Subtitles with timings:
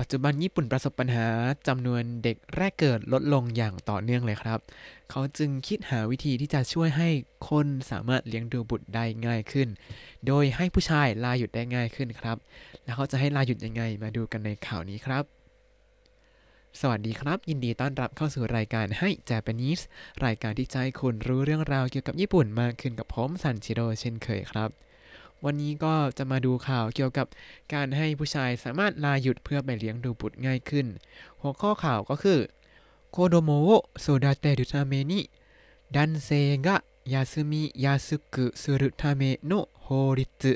[0.00, 1.26] ปัจจุบันญี่ปุ่นประสบปัญหา
[1.68, 4.58] จำนวนเด็กแรกเกิดลดลงอย่างต่อเนื่องเลยครับ
[5.10, 7.08] เขาจึงคิดหาวิธีที่จะช่วยให้
[7.50, 9.68] คนสามารถเลี้ยงดูบุตรได้ง่ายขึ้น
[10.26, 12.36] โดยให้ผู้ชายลาหยุดได้ง่ายขึ้นครับ
[12.84, 15.24] แล้วเขาจะให้ลาหยุดยังไงมาดูกันในข่าวนี้ครับ
[16.80, 19.82] สวัสดีครับ ยินดีต้อนรับเข้าสู่รายการให้ Japanese
[20.24, 24.70] รายการที่จะให้คุณรู้เรื่องราวเกี่ยวกับญี่ปุ่นมากขึ้นกับผมซันชิโร่เช่นเคยครับ
[25.44, 27.26] วันนี้ก็จะมาดูข่าวเกี่ยวกับ
[27.74, 30.86] การให้ผู้ชายสามารถลาหยุดเพื่อไปเลี้ยงดูบุตรง่ายขึ้น
[31.40, 32.40] หัวข้อข่าวก็คือ
[33.10, 33.68] 子どもを育
[34.00, 36.28] てるために男性
[36.66, 40.52] が休みやすくするための法律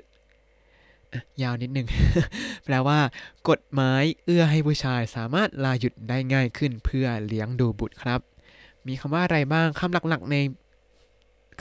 [1.13, 1.89] อะยาวนิดหนึ่ง
[2.65, 2.99] แปลว่า
[3.49, 8.21] กฎหมายเอื้อให้ผู้ชายสามารถลาหยุดได้ง่ายขึ้นเพื่อเลี้ยงดูบุตรครับ
[8.87, 10.37] มีคำว่าอะไรบ้างคำหลักๆใน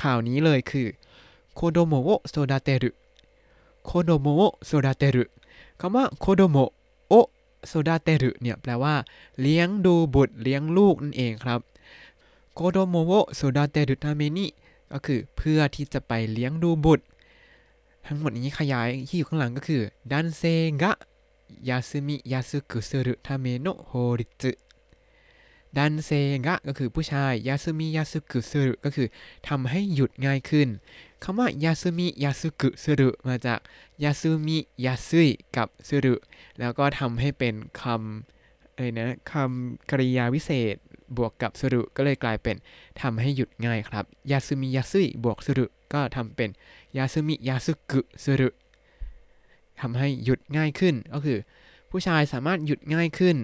[0.03, 0.87] ข่าวนี้เลยคือ
[1.53, 5.23] 子どもを育てる 子どもを育てる
[5.79, 6.57] คำว่า 子ども
[7.09, 7.13] を育
[7.67, 8.95] てる เนี่ยแปลว่า
[9.41, 11.59] เลี้ยงดูบุตรเลี้ยงลูกนั่นเองครับ
[12.53, 14.45] 子どもを育てるために
[14.91, 17.05] ก็คือเพื่อที่จะไปเลี้ยงดูบุตร
[18.05, 19.81] ทั้งหมดนี้ขยายที่อยู่ข้างหลังก็คือ
[20.11, 20.91] 男性が
[21.69, 24.51] 休みやすくするための法律
[25.77, 26.09] ดันเซ
[26.45, 29.07] กะก็คือผู้ชายยาซึมิยาสึกุสุรุก็คือ
[29.47, 30.67] ทำให้หยุดง่ายขึ้น
[31.23, 33.59] คำว่ายาซึมิยาสึกุสุรุมาจาก
[34.03, 36.15] ยาซึมิยาซึยกับสุรุ
[36.59, 40.75] แล้วก็ทำให้เป็นคำอะไรนะคำกริยาวิเศษ
[41.17, 42.55] บวกกับสุรุก็เลยกลายเป็น
[43.01, 46.49] ทำให้หยุดง่ายครับยาซึมิยาซึยบวกสุรุก็ทำเป็น
[46.97, 48.49] ยาซึมิยาสึกุสุรุ
[49.81, 51.39] ทำให้หยุดง่ายขึ้นก็คือ
[51.91, 53.37] ผู้ชายสามารถหยุดง่ายขึ้น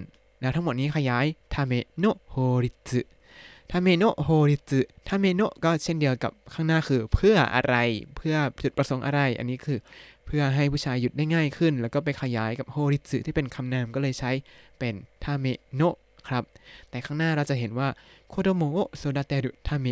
[0.44, 7.76] แล้วทั้งหมดนี้ขยาย ための法律 ための法律 ための ก็เช่นเดียวกับข้างหน้าคือเพื่ออะไร
[8.18, 9.80] เพื่อจุดประสงค์อะไร อันนี้คือ
[10.26, 14.32] เพื่อให้ผู้ชายหยุดได้ง่ายขึ้น แล้วก็ไปขยายกับโฮริตสึที่เป็นคำนามก็เลยใช้
[14.80, 15.82] เป็น ための
[16.28, 16.44] ครับ
[16.90, 17.88] แต่ข้างหน้าเราจะเห็นว่า
[18.30, 19.88] 子どもを育てるため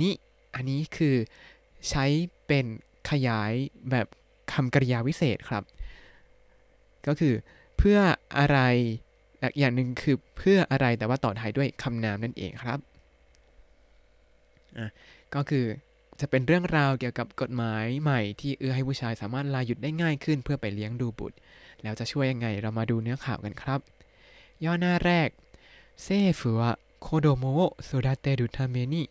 [0.00, 0.10] に
[0.54, 1.14] อันนี้คือ
[1.88, 2.04] ใช้
[2.46, 2.66] เป็น
[3.10, 3.52] ขยาย
[3.90, 4.06] แบบ
[4.52, 5.62] คำกริยาวิเศษครับ
[7.06, 7.34] ก็คือ
[7.78, 7.98] เพื่อ
[8.38, 8.58] อะไร
[9.52, 12.78] อีกอย่างหนึ่งคือเพื่ออะไรแต่ว่าต่อท้ายด้วยคำนามนั่นเองครับ
[15.34, 15.64] ก็คือ
[16.20, 21.36] จะเป็นเรื่องราวเกี่ยวกับกฎหมายใหม่ที่เอื้อให้ผู้ชายสามารถลาหยุดได้ง่ายขึ้นเพื่อไปเลี้ยงดูบุตร
[21.82, 23.80] แล้วจะช่วยยังไงเรามาดูเนื้อข่าวกันครับ
[24.64, 25.28] ย่อหน้าแรก
[26.02, 26.06] 政
[26.40, 29.02] 府は子どもを育てるために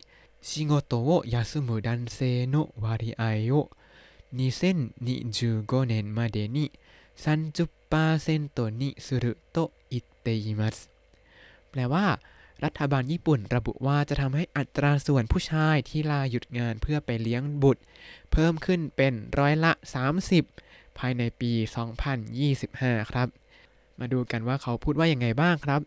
[0.48, 10.76] 仕事を休む男性の割合を2025年までに30パーセントにすると言っています
[11.70, 12.06] แปลว่า
[12.64, 17.82] รัฐบาลญี่ปุ่นระบุว่าจะทำให้อัตราส่วนผู้ชายที่ลาหยุดงานเพื่อไปเลี้ยงบุตร
[18.32, 19.72] เพิ่มขึ้นเป็นร้อยละ
[20.34, 21.52] 30 ภายในปี
[22.52, 23.28] 2025 ครับ
[24.00, 25.80] มาดูกันว่าเขาพูดว่าอย่างไงบ้างครับ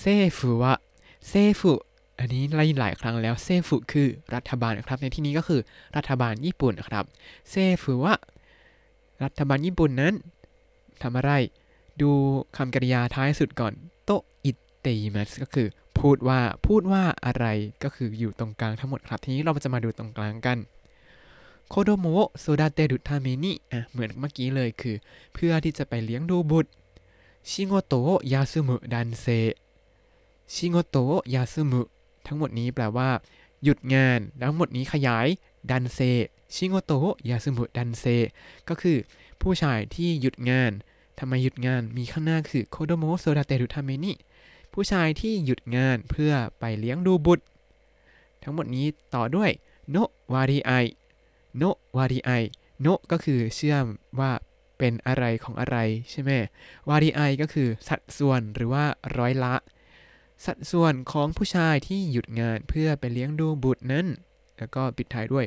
[0.00, 0.04] 政
[0.38, 1.72] 府は 政府
[2.18, 5.60] อันนี้ไล่หลายครั้งแล้ว 政府 คือรัฐบาลครับ ในที่นี้ก็คือ
[5.96, 7.04] รัฐบาลญี่ปุ่นครับ
[7.50, 8.14] 政府は
[9.24, 10.14] รัฐบาลญี่ปุ่นนั้น
[11.02, 11.32] ทำอะไร
[12.02, 12.10] ดู
[12.56, 13.72] คำกริยาท้ายสุดก่อน
[14.04, 14.10] と
[14.44, 15.68] 言ってます ก็คือ
[15.98, 17.46] พูดว่าพูดว่าอะไร
[17.82, 20.58] ก็คืออยู่ตรงกลางทั้งหมดครับ ทีนี้เราจะมาดูตรงกลางกัน
[21.68, 24.96] 子どもを育てるために อะเหมือนเมื่อกี้เลยคือ
[25.34, 26.70] เพื่อที่จะไปเลี้ยงดูบุตร
[27.50, 31.82] 仕事を休む男性 仕事を休む
[32.26, 33.10] ทั้งหมดนี้แปลว่า
[33.64, 35.26] หยุดงานทั้งหมดนี้ขยาย
[35.70, 38.04] 男性 仕事を休む男性
[38.68, 38.96] ก็คือ
[39.40, 40.72] ผู้ชายที่หยุดงาน
[41.18, 44.12] ทำไมหยุดงานมีข้างหน้าคือ 子どもを育てるために
[44.72, 47.44] ผู้ชายที่หยุดงานเพื่อไปเลี้ยงดูบุตร
[48.42, 49.50] ทั้งหมดนี้ต่อด้วย
[49.90, 49.96] の
[50.32, 50.72] 割合
[51.56, 51.62] โน
[51.96, 52.30] วาริไอ
[52.80, 53.84] โนก็คือเชื่อม
[54.20, 54.32] ว่า
[54.78, 55.76] เป็นอะไรของอะไร
[56.10, 56.30] ใช่ไหม
[56.88, 58.84] วาริไอก็คือสัดส่วนหรือว่า
[59.18, 59.54] ร้อยละ
[60.46, 64.06] สัดส่วนของผู้ชายที่หยุดงานเพื่อไปเลี้ยงดูบุตรนั้น
[64.58, 65.46] แล้วก็ปิดท้ายด้วย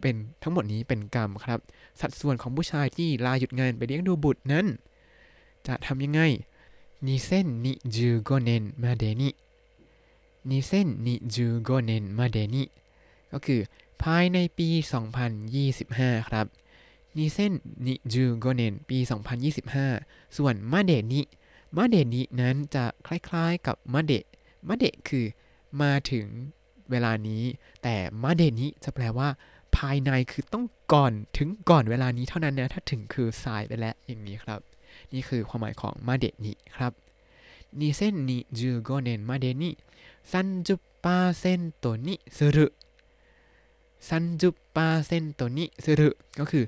[0.00, 1.60] เป็นทั้งหมดนี้เป็นกรรมครับ
[2.00, 4.66] สัดส่วนของผู้ชายที่ลาหยุดงานไปเลี้ยงดูบุตรนั้น
[5.66, 6.20] จะทำยังไง
[7.06, 9.30] นิเซนนิจูโกเนนมาเดนิ
[10.50, 12.64] นิเซนนิจูโกเนนมาเดนิ
[13.32, 13.60] ก็คือ
[14.02, 14.68] ภายในปี
[15.48, 16.46] 2025 ครับ
[17.16, 17.52] นิเซน
[17.86, 18.98] นิจูโกเนนปี
[19.62, 21.22] 2025 ส่วนมาเดนิ
[21.76, 24.12] มาเดนินั้นจะคล้ายๆกับมาเด
[24.68, 25.26] มาเดคือ
[25.80, 26.26] มาถึง
[26.90, 27.42] เวลานี้
[27.82, 29.28] แต่มาเดนิจะแปลว่า
[29.76, 34.60] ภายในคือต้องก่อนถึงก่อนเวลานี้เท่านั้นนะ ถ้าถึงคือสายไปแล้วอย่างนี้ครับ
[35.12, 36.92] นี่คือความหมายของมาเดนิครับ
[37.80, 39.64] 2015年までに
[40.32, 42.58] 30%にする
[44.00, 44.88] 30%มา
[45.82, 46.64] เก็คือ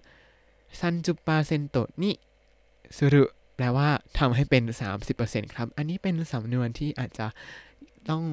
[0.80, 2.04] 30%に
[2.96, 3.14] する
[3.56, 3.88] แปลว่า
[4.18, 4.62] ทำให้เป็น
[5.10, 7.26] 30%ครับ อันนี้เป็นสำนวนที่อาจจะ
[8.10, 8.24] ต้อง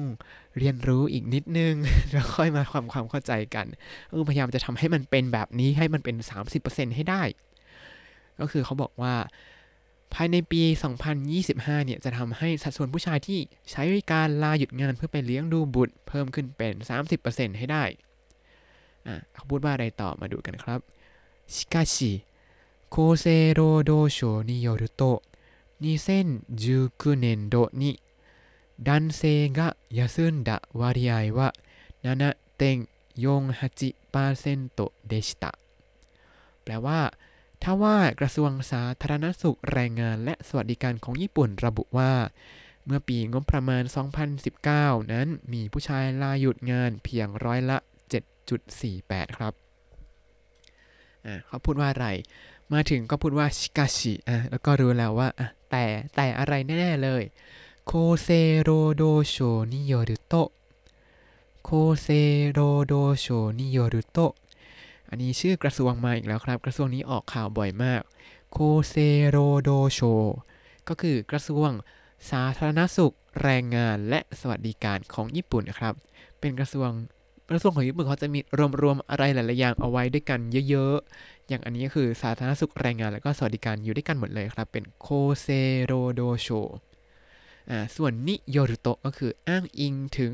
[0.58, 1.74] เรียนรู้อีกนิดนึง
[2.12, 3.66] แล้วค่อยมาความความเข้าใจกัน
[4.08, 6.16] ก็พยายามจะทำให้มันเป็นแบบนี้ให้มันเป็น
[6.56, 7.22] 30%ให้ได้
[8.40, 9.14] ก็คือเขาบอกว่า
[10.14, 10.62] ภายในปี
[11.24, 13.38] 2025 เนี่ย จะทำให้สัดส่วนผู้ชายที่
[13.70, 13.82] ใช้
[14.12, 16.72] การลาหยุดงานเพื่อไปเลี้ยงดูบุตรเพิ่มขึ้นเป็น
[17.16, 17.84] 30%ให้ได้
[19.34, 20.80] เขาพูดว่าอะไรต่อมาดูกันครับ
[21.54, 21.94] しかし
[22.94, 25.22] 厚生労働省によると
[25.80, 28.00] 2019年度に
[28.87, 28.89] 男
[29.19, 31.53] 性が休んだ割合は
[32.03, 35.57] 7.48%でした
[36.63, 36.99] แปลว่า
[37.63, 42.13] ถ้าว่ากระทรวงสาธารณสุขแรงงานและสวัสดิการของญี่ปุ่นระบุว่า
[42.85, 43.83] เมื่อปีงบประมาณ
[44.47, 47.77] 2019 นั้นมีผู้ชายลาหยุดงานเพียงร้อยละ
[48.57, 49.53] 7.48 ครับ
[51.25, 52.07] อ่าเขาพูดว่าอะไร
[52.73, 55.83] มาถึงก็พูดว่าชิกาชิอ่ะแล้วก็รู้แล้วว่าอ่ะแต่
[56.15, 57.23] แต่อะไรแน่ๆเลย
[57.88, 58.28] โคเซ
[58.62, 59.36] โรโดโช
[59.72, 60.34] นิโยรุโต
[61.64, 61.70] โค
[62.02, 62.08] เซ
[62.50, 63.26] โรโดโช
[63.58, 64.18] นิโยรุโต
[65.08, 68.02] อันนี้ชื่อกระทรวงมาอีกแล้วครับ กระทรวงนี้ออกข่าวบ่อยมาก
[68.52, 68.94] โคเซ
[69.28, 70.00] โรโดโช
[70.88, 71.70] ก็คือกระทรวง
[72.30, 75.94] สาธารณสุขแรงงานและสวัสดิการของญี่ปุ่นนะครับ
[76.40, 76.90] เป็นกระทรวง
[77.50, 78.40] กระทรวงของญี่ปุ่นเขาจะมี
[78.82, 85.08] รวมๆอะไรหลายๆอย่างเอาไว้ด้วยกันเยอะๆ อย่างอันนี้ก็คือสาธารณสุขแรงงาน และก็สวัสดิการอยู่ด้วยกันหมดเลยครับ เป็นโค
[85.40, 85.48] เซ
[85.84, 86.48] โรโดโช
[87.96, 90.32] ส่วนนิโยรุโตก็คืออ้างอิงถึง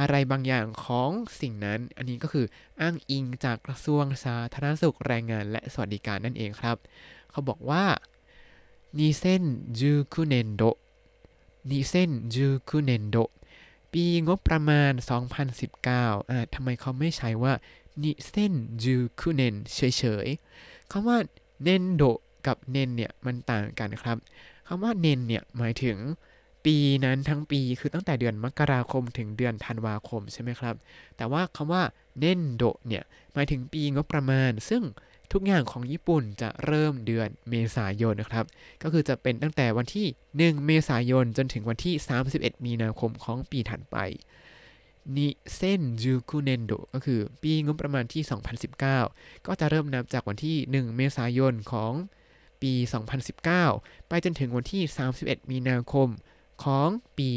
[0.00, 1.10] อะไรบางอย่างของ
[1.40, 2.46] สิ่งนั้น อันนี้ก็คือ
[2.80, 6.76] อ้างอิงจากกระทรวงสาธารณสุขแรงงานและสวัสดิการนั่นเองครับ
[7.30, 7.84] เขาบอกว่า
[8.98, 9.44] นิเซน
[9.78, 10.62] จูคุเนนโด
[11.70, 13.16] นิเซนจูคุเนนโด
[13.92, 14.92] ปีงบประมาณ
[15.60, 17.52] 2019อ่าทำไมเขาไม่ใช้ว่า
[18.02, 21.18] นิเซนจูคุเนนเฉยๆคำว่า
[21.62, 22.02] เนนโด
[22.46, 24.16] กับเนนเนี่ยมันต่างกันครับ
[24.66, 25.96] คำว่าเนนเนี่ยหมายถึง
[26.64, 30.74] ปีนั้นทั้งปีคือตั้งแต่เดือนมกราคมถึงเดือนธันวาคมใช่ไหมครับ
[31.16, 31.82] แต่ว่าคำว่า
[32.18, 34.82] เนนโดเนี่ยหมายถึงปีงบประมาณ ซึ่ง
[35.32, 38.44] ทุกอย่างของญี่ปุ่นจะเริ่มเดือนเมษายนนะครับ
[38.82, 40.06] ก็คือจะเป็นตั้งแต่วันที่
[40.38, 41.94] 1 เมษายนจนถึงวันที่
[42.30, 43.96] 31 มีนาคมของปีถัดไป
[45.16, 48.22] นิเซนจูคุเนนโดก็คือปีงบประมาณที่
[48.84, 51.92] 2019 ก็จะเริ่มนับจากวันที่ 1 เมษายนของ
[52.62, 52.72] ปี
[53.40, 54.82] 2019 ไปจนถึงวันที่
[55.16, 56.08] 31 มีนาคม
[56.64, 56.88] ของ
[57.18, 57.30] ปี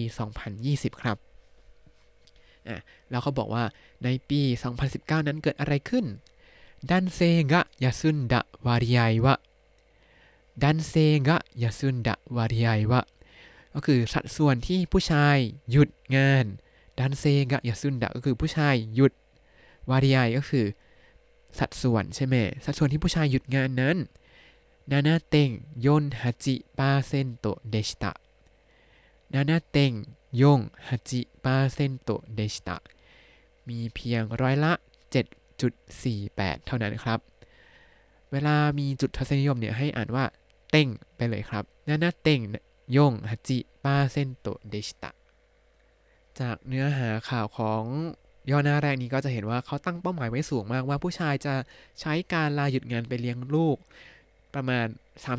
[0.47, 1.17] 2020 ครับ
[2.67, 2.77] อะ
[3.09, 3.63] แล้วเขาบอกว่า
[4.03, 4.41] ในปี
[4.83, 6.05] 2019 นั้นเกิดอะไรขึ้น
[6.89, 7.19] ดันเซ
[7.51, 9.35] กะยาซุนดะวาริไยวะ
[10.63, 10.93] ดันเซ
[11.27, 13.01] กะยาซุนดะวาริไยวะ
[13.73, 15.37] ก็คือสัดส่วนที่ผู้ชาย
[15.71, 16.45] หยุดงาน
[16.99, 19.13] ดันเซกะยาซุนดะก็คือผู้ชายหยุด
[19.89, 20.65] วาริไอก็คือ
[21.59, 22.35] สัดส่วนใช่ไหม
[22.65, 23.97] สัดส่วนที่ผู้ชายหยุดงานนั้น
[24.91, 25.49] นานาเต็ง
[25.85, 28.11] ยนฮัจิปาเซนโตเดชิตะ
[29.33, 29.91] นานาเต็ง
[30.41, 32.77] ยงฮจิปาเซนโตเดชิตะ
[33.67, 34.73] มีเพียงร้อยละ
[35.69, 37.19] 7.48 เท่านั้นครับ
[38.31, 40.25] เวลามีจุดทศนิยมเนี่ยให้อ่านว่า
[40.71, 42.39] เต็งไปเลยครับนานาเต็ง
[42.97, 45.11] ยงฮัจิปาเซนโตเดชิตะ
[46.39, 47.83] จากเนื้อหาข่าวของ
[48.49, 51.53] ย่อหน้าแรกนี้ก็จะเห็นว่าเขาตั้งเป้าหมายไว้สูงมากว่าผู้ชายจะ
[52.01, 53.77] ใช้การลาหยุดงานไปเลี้ยงลูก
[54.55, 54.85] ประมาณ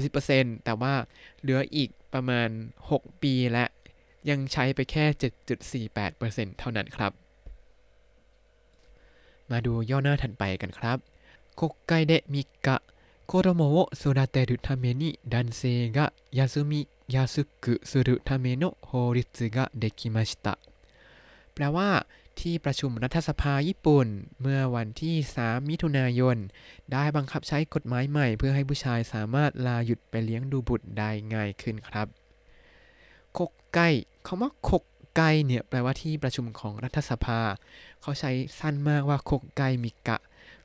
[0.07, 0.95] 30%แต่ว่า
[1.41, 2.49] เหลืออีกประมาณ
[2.91, 3.65] 6 ปีและ
[4.30, 5.06] ยังใช้ไปแค่
[5.82, 7.12] 7.48%เท่านั้นครับ
[9.52, 10.98] มาดูย่อหน้าถัดไปกันครับ
[11.60, 12.68] 国会で3日
[13.32, 20.60] 子供を育てるために男性が休みやすくするための法律ができました
[21.54, 22.06] แปลว่า
[22.40, 24.08] ที่ประชุมรัฐสภาญี่ปุ่น
[24.42, 26.38] เมื่อวันที่ 3 มิถุนายน
[26.92, 32.08] ได้บังคับใช้กฎหมายใหม่ เพื่อให้ผู้ชายสามารถลาหยุดไปเลี้ยงดูบุตรได้ง่ายขึ้นครับ
[33.39, 33.81] คกไก
[34.27, 34.83] คำว่าคก
[35.17, 37.41] ไกเนี่ยแปลว่าที่ประชุมของรัฐสภา
[38.03, 40.17] เขาใช้สั้นมากว่าคกไกมิกะ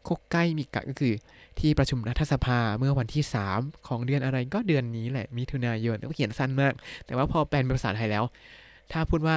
[0.07, 1.13] คกไกมิกะก็คือ
[1.59, 3.23] ที่ประชุมรัฐสภาเมื่อวันที่
[3.55, 6.73] 3 ของเดือนอะไรก็เดือนนี้แหละมิถุนายนก็เขียนสั้นมาก
[7.05, 8.23] แต่ว่าพอแปลเป็นภาษาไทยแล้ว
[8.91, 9.35] ถ้าพูดว่า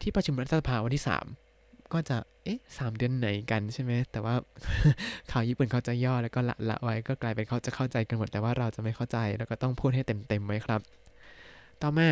[0.00, 1.04] ที่ประชุมรัฐสภาวันที่
[1.46, 4.34] 3 ก็จะเอ๊ะสามเดือนไหนกันใช่ไหมแต่ว่า
[5.30, 10.80] ข่าวญี่ปุ่นเขาจะย่อแล้วก็ละละไว้ก็กลายเป็นเขาจะเข้าใจกันหมดแต่ว่าเราจะไม่เข้าใจแล้วก็ต้องพูดให้เต็มเต็มไว้ครับ
[11.82, 12.08] ต่อมา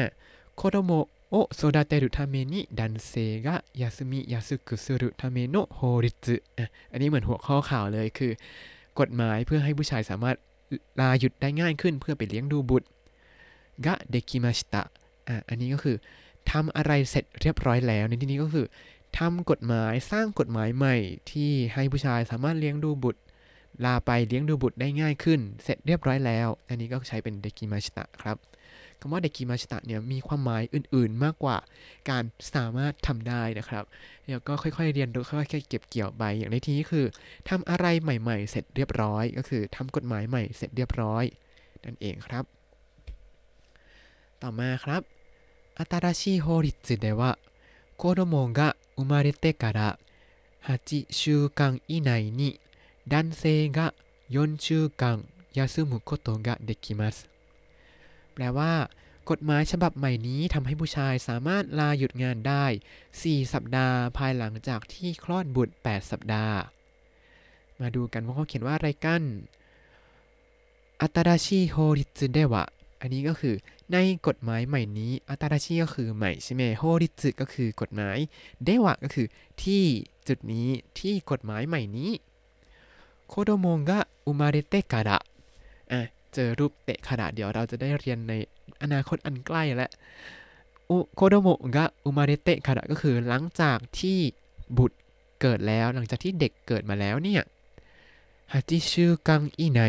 [0.60, 0.92] โคโดโม
[1.30, 3.12] を育てるために男性
[3.46, 6.36] が休みやすくするための法律
[6.92, 8.32] อันนี้เหมือนหัวข้อข่าวเลยคือ
[9.00, 10.36] กฎหมายเพื่อให้ผู้ชายสามารถ
[11.00, 12.88] ลาหยุดได้ง่ายขึ้นเพื่อไปเลี้ยงดูบุตร
[13.86, 14.82] ができました
[15.28, 15.96] อะอันนี้ก็คือ
[16.50, 18.66] ทำอะไรเสร็จเรียบร้อยแล้วในที่นี้ก็คือ
[19.18, 20.96] ทำกฎหมายสร้างกฎหมายใหม่
[21.30, 23.20] ที่ให้ผู้ชายสามารถเลี้ยงดูบุตร
[23.84, 28.38] ลาไปเลี้ยงดูบุตรได้ง่ายขึ้น เสร็จเรียบร้อยแล้ว อันนี้ก็ใช้เป็น できました ครับ
[28.99, 31.57] คำว่าเด็กกิมาชิตะเนี่ยมีความหมายอื่นๆ มากกว่า
[32.09, 32.23] การ
[32.55, 33.83] สามารถทำได้นะครับ
[34.29, 37.05] แล้วก็ค่อยๆเรียนรู้ค่อยๆเก็บเกี่ยวไปอย่างในที่นี้คือ
[37.49, 41.23] ทำอะไรใหม่ ๆ เสร็จเรียบร้อย ก็คือทำกฎหมายใหม่เสร็จเรียบร้อย
[41.85, 42.45] นั่นเองครับ
[44.41, 45.01] ต่อมาครับ
[45.75, 47.39] 新しい法律では
[47.97, 49.99] 子供が生まれてから
[50.63, 52.59] 8週間以内に
[53.07, 53.93] 男性が
[54.29, 57.27] 4週間休むことができます
[58.38, 58.72] แปลว่า
[59.30, 62.64] กฎหมายฉบับใหม่นี้ทำให้ผู้ชายสามารถลาหยุดงานได้
[63.08, 66.58] 4 สัปดาห์ ภายหลังจากที่คลอดบุตร 8 สัปดาห์
[67.80, 69.22] มาดูกันว่าเขาเขียนว่าอะไรกัน
[71.02, 72.64] อัตราชีโฮริตเดวะ
[73.00, 73.54] อันนี้ก็คือ
[73.92, 78.18] ในกฎหมายใหม่นี้อัตราชีก็คือใหม่ใช่ไหมโฮริตก็คือกฎหมาย
[78.64, 79.26] เดวะก็คือ
[79.62, 79.84] ที่
[80.28, 80.68] จุดนี้
[80.98, 82.10] ที่กฎหมายใหม่นี้
[83.28, 85.18] โคโดโมงะอุมาเรเตการะ
[85.92, 86.00] อะ
[86.40, 88.32] เจอรูปเตะขนาดเดี๋ยวเราจะได้เรียนใน
[88.82, 89.90] อนาคตอันใกล้แล้ว
[91.14, 94.18] โคโดโมงะอุมาเรเตะการะก็คือหลังจากที่
[94.78, 94.98] บุตร
[95.40, 97.42] เกิดแล้วหลังจากที่เด็กเกิดมาแล้วเนี่ย
[98.52, 99.80] ฮัจิชูกังอีไน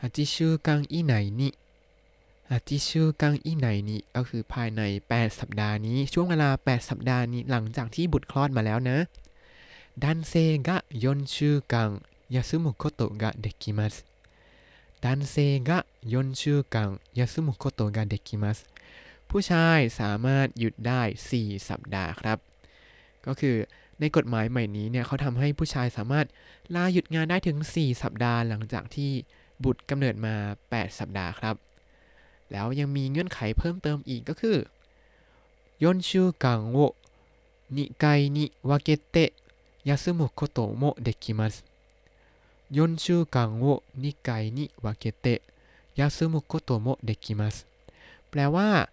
[0.00, 1.52] ฮัจิชูกังอีไนนี่
[2.50, 4.80] ฮัจิชูกังอีไนนี่ก็คือภายใน
[5.14, 8.98] 8 สัปดาห์นี้ ช่วงเวลา 8 สัปดาห์นี้หลังจากที่บุตรคลอดมาแล้วนะ
[10.02, 10.32] ดันเซ
[10.66, 11.90] กะยอนชูกัง
[12.34, 13.96] ยาซุมุโคโตะกะเดกิมัส
[15.01, 18.65] 男性が4週間休むことができます
[19.29, 21.01] ผู้ชายสามารถหยุดได้
[21.35, 22.37] 4 สัปดาห์ครับ
[23.25, 23.55] ก็คือ
[23.99, 26.25] ในกฎหมายใหม่นี้เนี่ยเขาทำให้ผู้ชายสามารถ
[26.75, 29.11] ลาหยุดงานได้ถึง 4 สัปดาห์หลังจากที่
[29.63, 30.35] บุตรกำเนิดมา
[30.69, 31.55] 8 สัปดาห์ครับ
[32.51, 34.57] แล้วยังมีเงื่อนไขเพิ่มเติมอีกก็คือ
[35.83, 36.11] 4週
[36.43, 36.45] 間
[36.77, 36.79] を
[37.73, 39.33] 2回に分けて
[39.83, 41.63] 休むこともできます
[42.71, 45.41] 4週間を2回に分けて
[45.95, 47.65] 休むこともできます
[48.29, 48.89] แปลว่า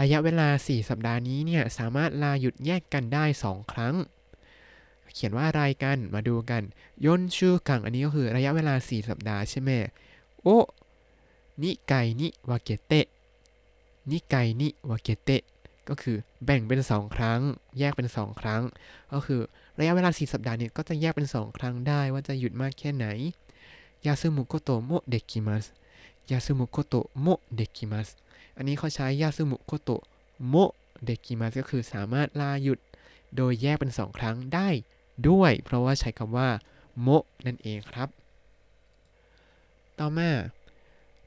[0.00, 3.94] ระยะเวลา 4 สัปดาห์นี้เนี่ยสามารถลาหยุดแยกกันได้ 2 ครั้ง
[5.14, 6.62] เขียนว่าอะไรกันมาดูกัน
[7.04, 9.70] ยนชูกังอันนี้ก็คือระยะเวลา 4 สัปดาห์ใช่ไหม
[10.42, 10.48] โอ
[11.62, 13.06] นิไกนิวาเกเตะ
[14.10, 15.42] นิไกนิวาเกเตะ
[15.88, 17.40] ก็คือแบ่งเป็น 2 ครั้ง
[17.78, 18.62] แยกเป็น 2 ครั้ง
[19.12, 19.40] ก็คือ
[19.80, 23.06] ระยะเวลา 4 สัปดาห์เนี่ยก็จะแยกเป็น 2 ครั้งได้ว่าจะหยุดมากแค่ไหน
[24.06, 25.64] ยาซึมุโกโตโมเดกิมัส
[26.30, 27.26] ยาซึมุโกโตโม
[27.56, 28.08] เดกิมัส
[28.56, 29.90] อันนี้เขาใช้ยาซึมุโกโต
[30.48, 30.54] โม
[31.04, 32.78] เดกิมัสก็คือสามารถลาหยุด
[33.36, 34.68] โดยแยกเป็น 2 ครั้งได้
[35.28, 36.48] ด้วย เพราะว่าใช้คำว่า
[37.02, 37.08] โม
[37.46, 38.08] นั่นเองครับ
[39.98, 40.30] ต่อมา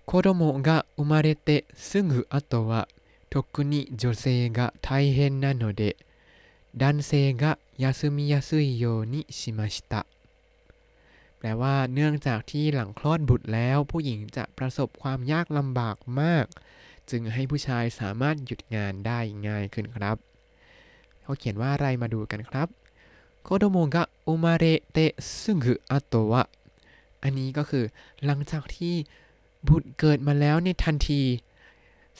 [0.09, 2.87] 子供が生まれてすぐ後は
[3.29, 5.97] 特に女性が大変なので
[6.81, 10.05] 男性が休みやすいようにしました
[11.39, 16.45] แปลว่าเนื่องจากที่หลังคลอดบุตรแล้ว ผู้หญิงจะประสบความยากลำบากมาก
[17.09, 20.17] จึงให้ผู้ชายสามารถหยุดงานได้ง่ายขึ้นครับ
[21.21, 22.67] เขาเขียนว่าอะไรมาดูกันครับ
[23.43, 24.97] โคโดโมกะอุมาเรเต
[25.41, 26.43] ซึงึอัโตวะ
[27.23, 27.85] อันนี้ก็คือ
[28.25, 28.95] หลังจากที่
[29.67, 31.21] บุตรเกิดมาแล้วในทันที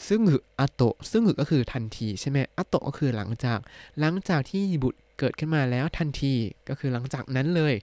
[0.08, 3.58] ซึ่งคืออัโตซึ่งก็คือทันทีใช่ไหมอัโตก็คือหลังจาก
[4.00, 6.32] หลังจากที่บุตรเกิดขึ้นมาแล้วทันที
[6.68, 7.74] ก็คือหลังจากนั้นเลย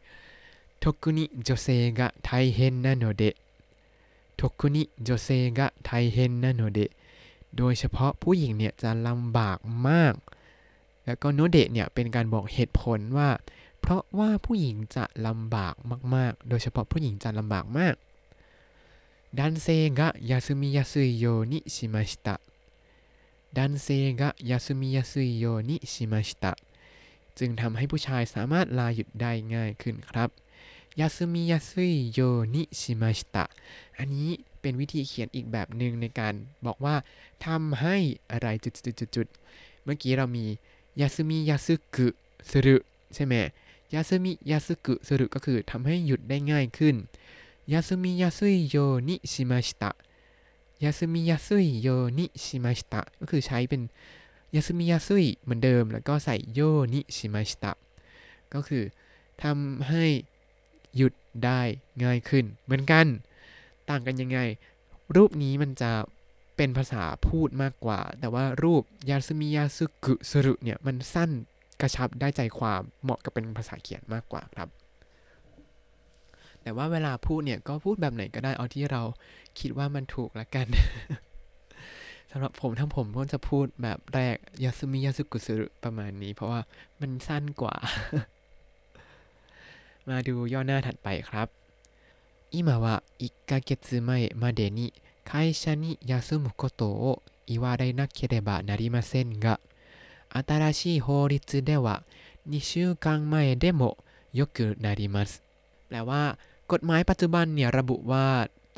[0.83, 1.67] ทกุนิโจเซ
[1.99, 3.35] กะไทเฮนนาโนเดะ
[4.39, 5.27] ทกุนิโจเซ
[5.57, 6.91] กะไทเฮนนาโนเดะ
[7.57, 10.13] โดยเฉพาะผู้หญิงเนี่ยจะลำบากมาก
[11.05, 13.29] แล้วก็โนเดะเนี่ยเป็นการบอกเหตุผลว่า
[13.79, 15.75] เพราะว่าผู้หญิงจะลำบาก
[16.15, 17.95] มากๆ โดยเฉพาะผู้หญิงจะลำบากมาก
[19.34, 22.40] 男性が休みやすいようにしました
[23.52, 26.56] 男性が休みやすいようにしました
[27.38, 30.30] จึงทำให้ผู้ชายสามารถลาหยุดได้ง่ายขึ้นครับ
[31.00, 32.20] ยาซึมิยาซุยโย
[32.54, 33.44] นิชิมาชิตะ
[33.98, 36.34] อันนี้เป็นวิธีเขียนอีกแบบหนึ่งในการ
[36.66, 36.96] บอกว่า
[37.46, 37.96] ทำให้
[38.32, 40.46] อะไรจุดๆๆเมื่อกี้เรามี
[41.00, 42.08] ยาซึมิยาซึกุ
[42.50, 42.76] สรุ
[43.14, 43.34] ใช่ไหม
[43.94, 46.96] ยาซึมิยาซึกุสรุก็คือทำให้หยุดได้ง่ายขึ้น
[47.71, 48.75] ยาสุมิยาสุยโย
[49.07, 49.91] นิชิมาชิตะ
[50.83, 51.87] ยาสมิยาสุยโย
[52.17, 53.81] นิชิมาชิตะก็คือใช้เป็น
[54.55, 56.59] ยาสุมิยาสุยเหมือนเดิม แล้วก็ใส่โย
[56.93, 57.71] นิชิมาชตะ
[58.53, 58.83] ก็คือ
[59.43, 60.05] ทำให้
[60.95, 61.13] หยุด
[61.43, 61.61] ได้
[62.03, 63.05] ง่ายขึ้น เหมือนกัน
[63.89, 64.39] ต่างกันยังไง
[65.15, 65.91] รูปนี้มันจะ
[66.57, 71.31] เป็นภาษาพูดมากกว่า แต่ว่ารูปยาสมิยาสุกุสรุเนี่ยมันสั้น
[71.81, 74.69] กระชับได้ใจความเหมาะกับเป็นภาษาเขียนมากกว่าครับ
[76.62, 79.02] แต่ว่าเวลาพูดเนี่ยก็พูดแบบไหนก็ได้เอาที่เรา
[79.58, 80.66] คิดว่ามันถูกละกัน
[82.30, 86.60] สำหรับผมทั้งผมก็จะพูดแบบแรกยาซุมิยาสุกุสุรุประมาณนี้ เพราะว่า
[87.00, 87.74] มันสั้นกว่า
[90.08, 91.48] มาดูย่อหน้าถัดไปครับ
[92.52, 94.94] 今は1ヶ月前までに
[95.24, 99.60] 会社に休むことを言われなければなりませんが
[100.30, 102.02] 新しい法律では
[102.48, 103.98] 2週間前でも
[104.32, 105.42] よくなります
[105.88, 106.38] แปลว่า
[106.73, 108.27] กฎหมายปัจจุบันเนี่ยระบุว่า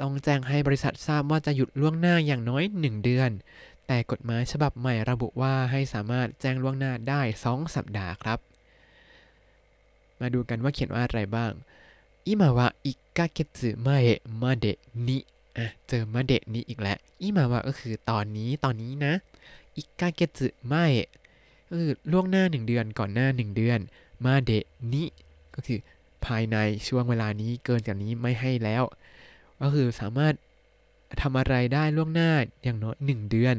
[0.02, 3.32] ต้องแจ้งให้บริษัททราบว่าจะหยุดล่วงหน้าอย่างน้อย 1 เดือน
[3.88, 8.40] แต่กฎหมายฉบับใหม่ระบุว่าให้สามารถแจ้งล่วงหน้าได้ 2 สัปดาห์ครับ
[10.20, 11.52] มาดูกันว่าเขียนว่าอะไรบ้าง
[12.26, 15.18] อิมาวะอิกาเกจึเอะมาเดะนิ
[15.58, 19.14] อะเจอมาเดะนิอีกแล้วอิมาวะก็คือตอนนี้ตอนนี้นะ
[19.78, 21.10] อิกาเกจึมาเอะ
[21.70, 23.80] ก็คือล่วงหน้า 1 เดือนก่อนหน้า 1 เดือน
[24.26, 25.04] มาเดะนิ
[25.56, 25.80] ก็คือ
[26.28, 28.84] ภายในช่วงเวลานี้เกินจากนี้ไม่ให้แล้ว
[29.62, 30.34] ก็คือสามารถ
[31.22, 32.32] ทำอะไรได้ล่วงหน้า
[32.64, 33.56] อย่างน้อยหนึ่งเดือน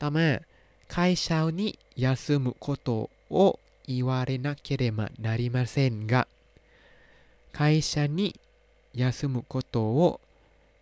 [0.00, 0.28] ต่อมา
[0.90, 1.68] ไคเชานิ
[2.02, 2.88] ยาซึมุโคโต
[3.30, 3.36] โอ
[3.88, 6.22] อิวาเรนะเคเรมะนาริมาเซนกะ
[7.54, 7.58] ไค
[7.90, 8.28] ชานิ
[9.00, 10.00] ยาซึมุโกโตโอ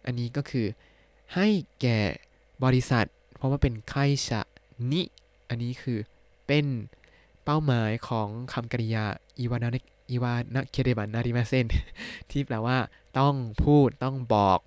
[0.05, 0.67] อันนี้ก็คือ
[1.35, 1.47] ให้
[1.81, 1.99] แก่
[2.65, 3.95] บริษัท เพราะว่าเป็นไค
[4.27, 4.41] ชะ
[4.93, 5.03] นิ
[5.49, 5.99] อันนี้คือ
[6.47, 6.67] เป็น
[7.45, 9.05] เป้าหมายของคำกริยา
[9.39, 11.67] อิวานาเอีวานะเคเดบันนาริมาเซน
[12.31, 12.79] ที่แปลว่า
[13.19, 13.35] ต้อง
[13.65, 14.61] พูดต้องบอก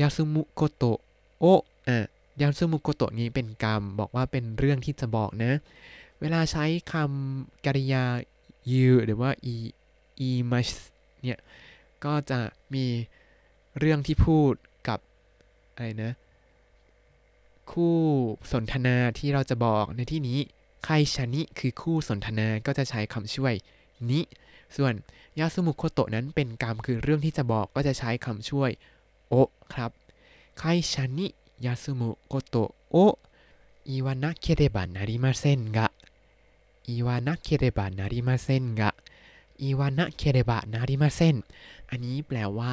[0.00, 0.98] ยาซุมุโกโตะ
[1.40, 1.44] โอ
[1.88, 1.98] อะ
[2.40, 5.52] ยาซุมุโกโตะนี้เป็นกรรม บอกว่าเป็นเรื่องที่จะบอกนะ
[6.20, 8.04] เวลาใช้คำกริยา
[8.70, 9.54] ยูหรือว่าอี
[10.20, 10.70] อีมัส
[11.24, 11.40] เนี่ย
[12.04, 12.40] ก็จะ
[12.74, 12.86] มี
[13.78, 14.52] เรื่องที่พูด
[14.88, 14.98] กับ
[15.74, 16.12] อะไรนะ
[17.72, 17.98] คู่
[18.52, 20.38] สนทนาที่เราจะบอกในที่นี้
[20.84, 23.54] 会社に คือคู่สนทนาก็จะใช้คำช่วย
[24.10, 24.20] に
[24.76, 24.94] ส่วน
[25.38, 28.70] 休むこと นั้นเป็นกรรมคือเรื่องที่จะบอกก็จะใช้คำช่วย
[29.28, 29.34] を
[29.72, 29.90] ครับ
[30.58, 35.86] 会社に休むことを言わなければなりません กะ
[36.88, 38.90] 言わなければなりません กะ
[39.62, 41.36] 言わなければなりません
[41.90, 42.72] อันนี้แปลว่า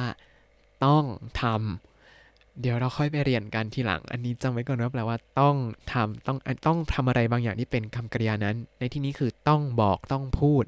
[0.84, 1.04] ต้อง
[1.40, 5.56] ทำเดี๋ยวเราค่อยไปเรียนกันทีหลัง อันนี้จำไว้ก่อนว่าแปลว่า ต้อง
[5.92, 10.64] ทำต้องต้องทำอะไรบางอย่างที่เป็นคำกริยานั้น ในที่นี้คือต้องบอกต้องพูด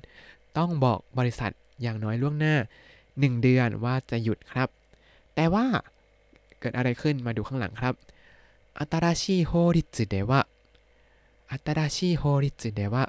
[0.58, 2.54] ต้องบอกบริษัทอย่างน้อยล่วงหน้า
[3.00, 4.68] 1 เดือนว่าจะหยุดครับ
[5.34, 5.66] แต่ว่า
[6.60, 7.94] เกิดอะไรขึ้นมาดูข้างหลังครับ
[8.78, 10.40] อัตราชีโฮริจิเดวะ
[11.50, 13.04] อัตราชีโฮริจิเดวะ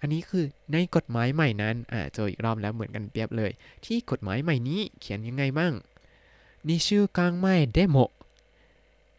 [0.00, 3.50] อันนี้คือในกฎหมายใหม่นั้นอ่าเจออีกรอบแล้วเหมือนกันเปียบเลย
[3.84, 5.72] ที่กฎหมายใหม่นี้เขียนยังไงบ้าง
[6.68, 7.96] นิชูกังไม่เดโม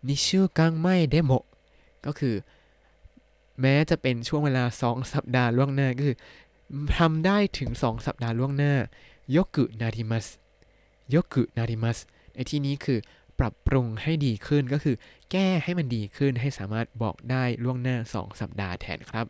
[0.08, 1.32] นิชูกังไม่เดโม
[2.06, 2.36] ก็คือ
[3.62, 6.18] แม้จะเป็นช่วงเวลา 2 สัปดาห์ล่วงหน้าก็คือ
[6.98, 8.74] ทำได้ถึง 2 สัปดาห์ล่วงหน้า
[9.36, 10.28] ยกุนาริมัส
[11.14, 11.98] ยกุนาริมัส
[12.34, 13.00] ในที่นี้คือ
[13.40, 14.96] ปรับปรุงให้ดีขึ้นก็คือ
[15.32, 19.26] แก้ให้มันดีขึ้นให้สามารถบอกได้ล่วงหน้า 2 สัปดาห์แทนครับ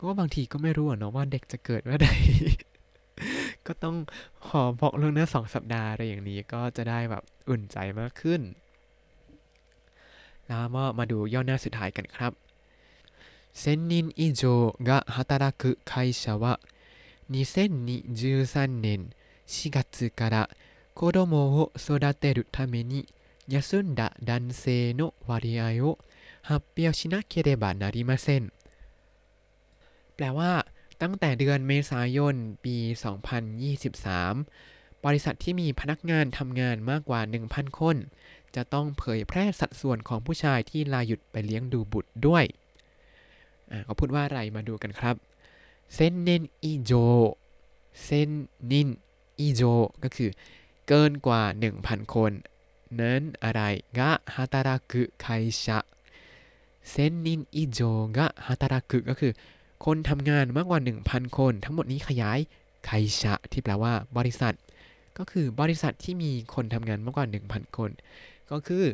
[0.04, 2.08] ็บางทีก็ไม่รู้เนาะว่าเด็กจะเกิดเมื่อใด
[3.66, 3.96] ก็ต้อง
[4.46, 8.40] ขอบอกล่วงหน้า 2 สัปดาห์อะไรอย่างนี้ก็จะได้แบบอุ่นใจมากขึ้น
[10.46, 10.64] แล้ว
[10.98, 12.32] มาดูย่อหน้าสุดท้ายกันครับ
[13.53, 16.59] 1000人以上が働く会社は
[17.31, 19.09] 2023年
[19.47, 20.49] 4月から
[20.93, 23.07] 子供を育てるために
[23.47, 25.97] 休んだ男性の割合を
[26.41, 28.51] 発表しなければなりません
[30.15, 30.65] แปลว่า
[31.01, 32.75] ตั้งแต่เดือนเมษายน ปี
[33.79, 37.95] 2023 บริษัทที่มีพนักงานทำงานมากกว่า 1,000 คน
[38.55, 42.45] จะต้องเผยแพร่สัดส่วนของผู้ชายที่ลาหยุดไปเลี้ยงดูบุตรด้วย
[43.84, 45.16] เขาพูดว่าอะไรมาดูกันครับ
[45.94, 46.92] เซนเนนอิโจ
[48.02, 48.30] เซน
[48.70, 48.88] นิน
[49.40, 49.62] อิโจ
[50.02, 50.30] ก็คือ
[50.88, 51.42] เกินกว่า
[51.78, 52.32] 1,000 คน
[53.00, 53.62] นั้นอะไร
[53.98, 55.26] กะฮาตารากุไค
[55.64, 55.78] ชะ
[56.90, 57.80] เซนนินอิโจ
[58.16, 59.32] กะฮาตารากุก็คือ
[59.84, 62.38] คนทำงานมากกว่า 1,000 คน ทั้งหมดนี้ขยาย
[62.86, 62.90] ไค
[63.22, 64.54] ชะที่แปลว่าบริษัท
[65.18, 67.90] ก็คือบริษัทที่มีคนทำงานมากกว่า 1,000 คน
[68.50, 68.84] ก็คือ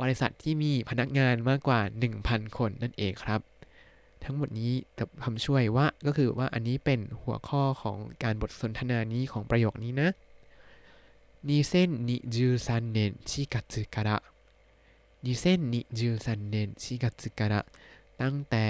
[0.00, 1.80] บริษัทที่มีพนักงานมากกว่า
[2.18, 3.40] 1,000 คนนั่นเองครับ
[4.23, 10.09] ทั้งหมดนี้กับคำช่วยว่าก็คือว่าอันนี้เป็นหัวข้อของการบทสนทนานี้ของประโยคนี้นะ
[11.47, 13.55] 2023年4月
[13.95, 14.09] から
[15.23, 17.05] 2023年4月
[17.39, 17.65] から
[18.21, 18.65] ตั้งแต่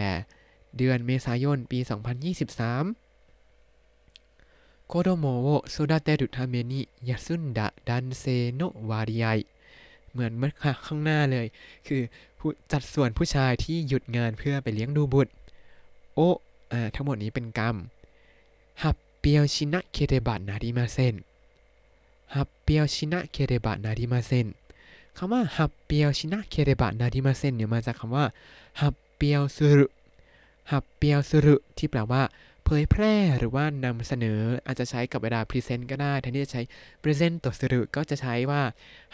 [0.77, 2.95] เดือนเมษายนปี 2023
[4.87, 5.13] 子供
[5.47, 9.45] を育てるために休んだ男性の割合
[10.11, 10.51] เหมือนเมื่อ
[10.85, 11.47] ข้างหน้าเลย
[11.87, 12.01] คือ
[12.71, 15.31] จัดส่วนผู้ชายที่หยุดงานเพื่อไปเลี้ยงดูบุตร
[16.14, 16.20] โอ
[16.72, 17.76] อ่าทั้งหมดนี้เป็นกรรม
[18.82, 21.14] 発表しなければなりません
[22.34, 24.46] 発表しなければなりません
[25.16, 28.24] คำว่า 発表しなければなりません เนี่ยมาจากคำว่า
[28.80, 32.22] 発表する 発表する ที่แปลว่า
[32.64, 36.62] เผยแพร่หรือว่านำเสนออาจจะใช้กับเวลา present ก็ได้แทนที่จะใช้
[37.02, 38.62] present ตัว する ก็จะใช้ว่า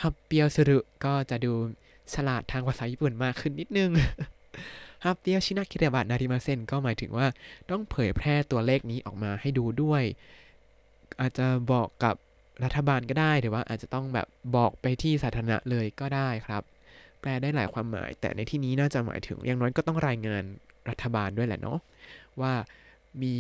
[0.03, 1.53] 発表する ก็จะดู
[2.15, 3.91] ฉลาดทางภาษาญี่ปุ่นมากขึ้นนิดนึง
[5.05, 7.27] ฮับเปียวชินาคิเรบะนาริมาเซนก็หมายถึงว่า
[7.71, 10.03] ต้องเผยแพร่ตัวเลขนี้ออกมาให้ดูด้วย
[11.21, 12.15] อาจจะบอกกับ
[12.65, 16.63] รัฐบาลก็ได้หรือว่าอาจจะต้องแบบบอกไปที่สาธารณะเลยก็ได้ครับ
[17.21, 20.43] แปลได้หลายความหมาย แต่ในที่นี้น่าจะหมายถึงอย่างน้อยก็ต้องรายงาน
[20.91, 21.79] รัฐบาลด้วยแหละเนาะ
[22.41, 22.53] ว่า
[23.23, 23.35] มี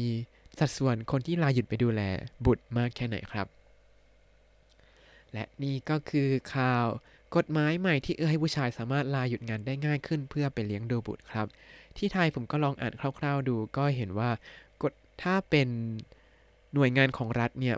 [0.59, 2.03] สัดส่วนคนที่ลาหยุดไปดูแล
[2.45, 3.47] บุตรมากแค่ไหนครับ
[5.33, 6.87] และนี่ก็คือข่าว
[7.37, 11.47] กฎหมายใหม่ที่เอื้อให้ผู้ชายสามารถลาหยุดงานได้ง่ายขึ้น เพื่อไปเลี้ยงดูบุตรครับ
[11.97, 14.31] ที่ไทยผมก็ลองอ่านคร่าว ๆ ดูก็เห็นว่า
[14.83, 15.69] กฎถ้าเป็น
[16.75, 17.77] หน่วยงานของรัฐเนี่ย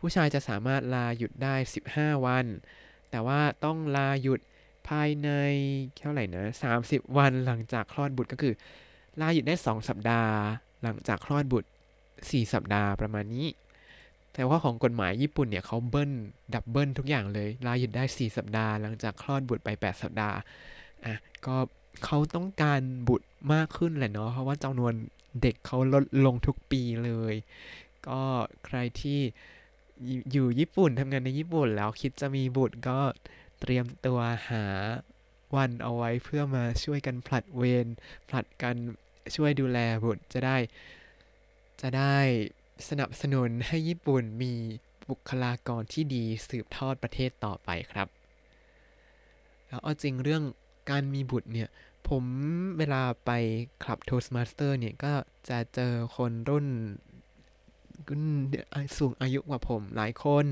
[0.00, 1.54] ผู้ชายจะสามารถลาหยุดได้
[1.90, 2.46] 15 วัน
[3.10, 4.40] แต่ว่าต้องลาหยุด
[4.88, 5.28] ภายใน
[5.98, 6.44] เท่าไหร่นะ
[6.80, 8.54] 30 วันหลังจากคลอดบุตรก็คือ
[9.20, 10.32] ลาหยุดได้ 2 สัปดาห์
[10.82, 11.68] หลังจากคลอดบุตร
[12.10, 13.46] 4 สัปดาห์ประมาณนี้
[14.38, 16.10] แต่ว่าของกฎหมายญี่ปุ่นเนี่ยเขาเบิ้ล
[16.54, 20.34] ดับเบิ้ลทุกอย่างเลยลาหยุดได้ 4 สัปดาห์หลังจากคลอดบุตรไป 8 สัปดาห์
[21.04, 21.14] อะ
[21.46, 21.56] ก็
[22.04, 24.92] เขาต้องการบุตรมากขึ้นแหละเนาะเพราะว่าจำนวน
[25.42, 27.34] เด็กเขาลดลงทุกปีเลย
[28.08, 28.20] ก็
[28.66, 29.20] ใครที่
[30.32, 32.98] อยู่ญี่ปุ่นทำงานในญี่ปุ่นแล้วคิดจะมีบุตรก็
[33.60, 34.18] เตรียมตัว
[34.50, 34.64] หา
[35.56, 37.86] วันเอาไว้เพื่อมาช่วยกันผลัดเวร
[38.28, 38.76] ผลัดกัน
[39.36, 40.56] ช่วยดูแลบุตรจะได้
[41.80, 42.18] จะได้
[42.88, 44.52] สนับสนุนให้ญี่ปุ่นมี
[45.10, 48.08] บุคลากรที่ดีสืบทอดประเทศต่อไปครับ
[49.66, 50.42] แล้วเอาจริงเรื่อง
[50.90, 51.68] การมีบุตรเนี่ย
[52.08, 52.24] ผม
[52.78, 53.30] เวลาไป
[53.82, 55.12] คลับ Toastmaster เนี่ย ก็
[55.48, 56.66] จะเจอคนรุ่น
[58.96, 60.46] สูงอายุกว่าผมหลายคน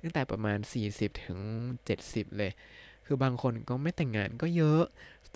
[0.00, 0.58] ตั้งแต่ประมาณ
[0.90, 1.38] 40 ถึง
[1.88, 2.52] 70 เลย
[3.06, 4.82] คือบางคนก็ไม่แต่งงานก็เยอะ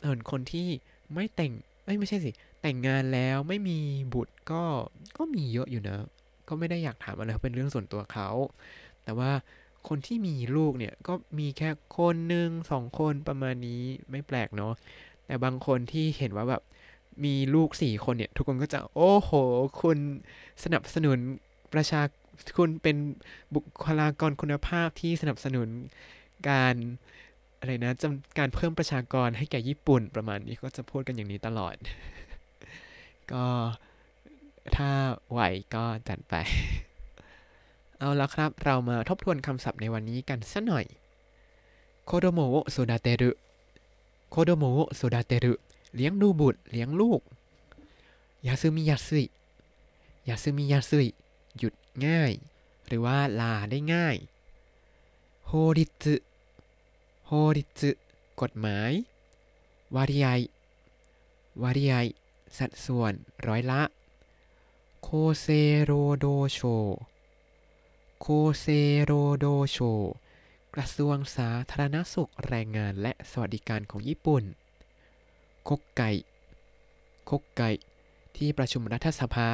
[0.02, 0.68] ส่วนคนที่
[1.14, 1.52] ไม่แต่ง
[1.84, 2.30] ไม่ไม่ใช่สิ
[2.62, 3.78] แต่งงานแล้วไม่มี
[4.14, 4.62] บุตรก็
[5.16, 5.98] ก็มีเยอะอยู่นะ
[6.48, 8.28] ก็ไม่ได้อยากถามอะไรเป็นเรื่องส่วนตัวเขา
[9.04, 9.30] แต่ว่า
[9.88, 14.72] คนที่มีลูกเนี่ยก็มีแค่คนหนึ่งสองคนประมาณนี้ไม่แปลกเนาะ
[15.26, 16.62] แต่บางคนที่เห็นว่าแบบ
[17.24, 19.30] มีลูกสี่คนเนี่ย ทุกคนก็จะโอ้โห
[19.82, 19.98] คุณ
[20.64, 21.18] สนับสนุน
[21.74, 22.02] ประชา
[22.58, 22.96] คุณเป็น
[23.54, 25.68] บุคลากรคุณภาพที่สนับสนุน
[26.48, 26.74] การ
[27.58, 31.74] อะไรนะจำการเพิ่มประชากรให้แก่ญี่ปุ่นประมาณนี้ก็จะพูดกันอย่างนี้ตลอด
[33.32, 33.44] ก็
[34.76, 34.90] ถ้า
[35.30, 35.40] ไหว
[35.74, 36.34] ก็จัดไป
[37.98, 40.84] เอาละครับ เรามาทบทวนคำศัพท์ในวันนี้กันสักหน่อย
[42.06, 45.54] 子どもを育てる 子どもを育てる
[45.94, 47.20] เลี้ยงดูบุตร เลี้ยงลูก
[48.46, 51.06] 休みやすい 休みやすい
[51.58, 51.74] หยุด
[52.06, 52.32] ง่าย
[52.86, 54.16] หรือว่าลาได้ง่าย
[55.46, 56.04] โฮริต
[57.26, 57.82] โฮริต
[58.40, 58.92] กฎหมาย
[59.94, 60.28] วาริไอ
[61.62, 61.94] วาริไอ
[62.58, 63.12] สัดส่วน
[63.46, 63.80] ร้อยละ
[65.02, 65.08] โค
[65.40, 65.46] เซ
[65.84, 66.60] โรโดโช
[68.20, 68.26] โค
[68.60, 68.66] เซ
[69.04, 69.78] โรโดโช
[70.74, 74.44] กระทรวงสาธารณสุขแรงงานและสวัสดิการของญี่ปุ่น
[75.68, 76.10] คกไก่
[77.30, 77.70] 国会
[78.36, 79.50] ที่ประชุมรัฐสภา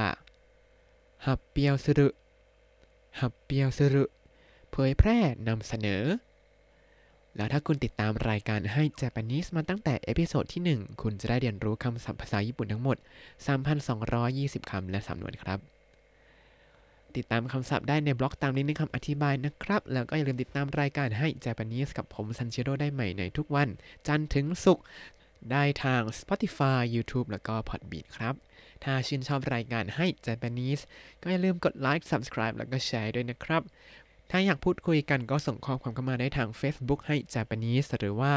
[1.26, 4.04] 発表する 発表する
[4.70, 6.02] เผยแพร่นำเสนอ
[7.38, 12.96] แล้วถ้าคุณติดตามรายการให้ Japanese มาตั้งแต่เอพิโซดที่ 1 คุณจะได้เรียนรู้คำศัพท์ภาษาญี่ปุ่นทั้งหมด
[13.88, 15.58] 3,220 คำและสำนวนครับ
[17.16, 23.68] ติดตามคำศัพท์ได้ในบล็อกตามลิงก์ในคำอธิบายนะครับ แล้วก็อย่าลืมติดตามรายการให้ Japanese กับผมซันเชโรได้ใหม่ในทุกวัน
[24.06, 24.84] จันทร์ถึงศุกร์
[25.52, 28.34] ได้ทาง Spotify YouTube แล้วก็ Podbean ครับ
[28.84, 30.82] ถ้าชื่นชอบรายการให้ Japanese
[31.22, 33.62] ก็อย่าลืมกดไลค์ subscribe แล้วก็แชร์ด้วยนะครับ
[34.30, 38.32] ถ้าอยากพูดคุยกันก็ส่งข้อความเข้ามาได้ทาง Facebook ให้ Japanese หรือว่า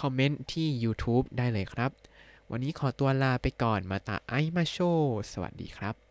[0.00, 1.90] คอมเมนต์ที่ YouTube ได้เลยครับ
[2.50, 4.76] วันนี้ขอตัวลาไปก่อนมาตาไอมาโช
[5.32, 6.09] สวัสดีครับ